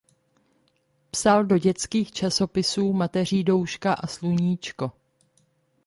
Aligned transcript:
Psal 1.11 1.43
do 1.45 1.57
dětských 1.57 2.11
časopisů 2.11 2.93
"Mateřídouška" 2.93 3.93
a 3.93 4.07
"Sluníčko". 4.07 4.91